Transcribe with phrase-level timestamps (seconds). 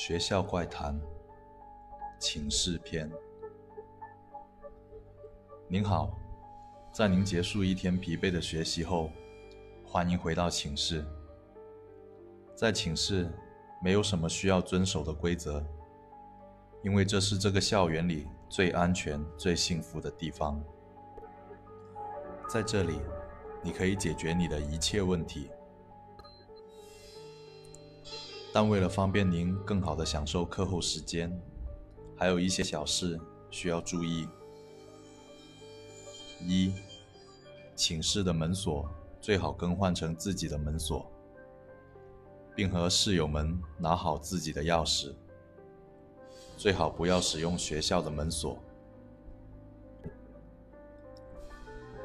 [0.00, 0.96] 学校怪谈，
[2.20, 3.10] 寝室篇。
[5.66, 6.16] 您好，
[6.92, 9.10] 在您结束一天疲惫的学习后，
[9.84, 11.04] 欢迎回到寝室。
[12.54, 13.28] 在寝室，
[13.82, 15.66] 没有什么需要遵守的规则，
[16.84, 20.62] 因为这是这个校园里最安全、最幸福的地方。
[22.48, 23.00] 在这里，
[23.64, 25.50] 你可以解决你的一切问题。
[28.52, 31.30] 但为了方便您更好的享受课后时间，
[32.16, 34.26] 还有一些小事需要注意：
[36.40, 36.72] 一、
[37.76, 38.88] 寝室的门锁
[39.20, 41.06] 最好更换成自己的门锁，
[42.56, 45.14] 并和室友们拿好自己的钥匙，
[46.56, 48.58] 最好不要使用学校的门锁。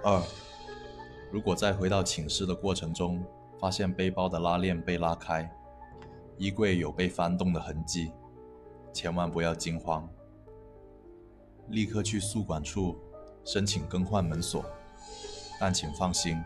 [0.03, 0.21] 二、
[1.31, 3.23] 如果在回到寝室的过程中
[3.57, 5.49] 发现背包的拉链被拉开，
[6.37, 8.11] 衣柜有被翻动的痕迹，
[8.91, 10.09] 千万不要惊慌，
[11.69, 12.97] 立刻去宿管处
[13.43, 14.65] 申请更换门锁。
[15.59, 16.43] 但请放心，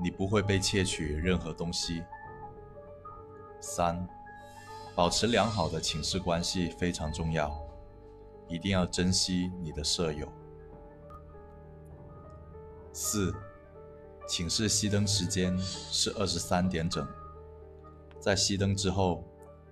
[0.00, 2.04] 你不会被窃取任何东西。
[3.60, 4.06] 三，
[4.94, 7.50] 保持良好的寝室关系非常重要，
[8.46, 10.28] 一定要珍惜你的舍友。
[12.92, 13.34] 四，
[14.28, 17.04] 寝室熄灯时间是二十三点整。
[18.22, 19.24] 在熄灯之后，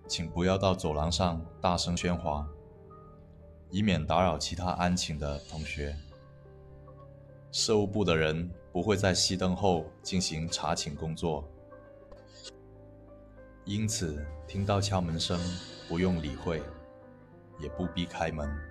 [0.09, 2.45] 请不要到走廊上大声喧哗，
[3.70, 5.95] 以免打扰其他安寝的同学。
[7.53, 11.48] 事务部的人不会在熄灯后进行查寝工作，
[13.65, 15.39] 因此听到敲门声
[15.89, 16.61] 不用理会，
[17.61, 18.70] 也不必开门。